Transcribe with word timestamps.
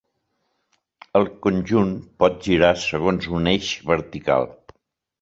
El 1.19 1.29
conjunt 1.47 1.93
pot 2.25 2.41
girar 2.49 2.75
segons 2.87 3.31
un 3.41 3.55
eix 3.57 3.73
vertical. 3.95 4.53